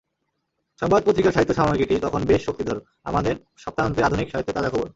সংবাদ 0.79 1.01
পত্রিকার 1.03 1.33
সাহিত্য 1.33 1.53
সাময়িকীটি 1.55 1.95
তখন 2.05 2.21
বেশ 2.25 2.41
শক্তিধর—আমাদের 2.47 3.33
সপ্তাহান্তের 3.63 4.07
আধুনিক 4.07 4.27
সাহিত্যের 4.29 4.55
তাজা 4.57 4.69
খবর। 4.69 4.87